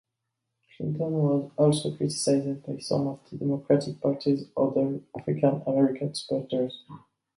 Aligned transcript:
Clinton 0.75 1.13
was 1.13 1.51
also 1.57 1.95
criticized 1.95 2.65
by 2.65 2.75
some 2.79 3.05
of 3.05 3.19
the 3.29 3.37
Democratic 3.37 4.01
Party's 4.01 4.45
other 4.57 4.99
African 5.15 5.61
American 5.67 6.15
supporters. 6.15 6.73